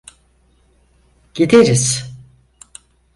Gideriz. 1.33 2.03